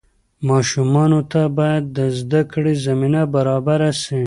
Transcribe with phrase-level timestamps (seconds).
[0.49, 4.19] ماشومانو ته باید د زده کړې زمینه برابره سي.